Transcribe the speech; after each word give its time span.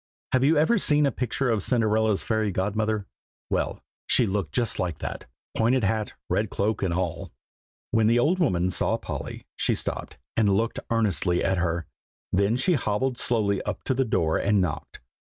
Have 0.31 0.43
you 0.43 0.57
ever 0.57 0.79
seen 0.79 1.05
a 1.05 1.11
picture 1.11 1.51
of 1.51 1.61
Cinderella's 1.61 2.23
fairy 2.23 2.49
godmother? 2.51 3.05
well, 3.51 3.83
she 4.07 4.25
looked 4.25 4.51
just 4.51 4.79
like 4.79 4.97
that, 4.97 5.25
pointed 5.55 5.83
hat, 5.83 6.13
red 6.27 6.49
cloak, 6.49 6.81
and 6.81 6.91
all. 6.95 7.31
When 7.91 8.07
the 8.07 8.17
old 8.17 8.39
woman 8.39 8.71
saw 8.71 8.97
Polly, 8.97 9.45
she 9.55 9.75
stopped, 9.75 10.17
and 10.35 10.57
looked 10.57 10.79
earnestly 10.89 11.43
at 11.43 11.59
her; 11.59 11.85
then 12.33 12.57
she 12.57 12.73
hobbled 12.73 13.19
slowly 13.19 13.61
up 13.61 13.83
to 13.83 13.93
the 13.93 14.03
door 14.03 14.39
and 14.39 14.59
knocked. 14.59 15.01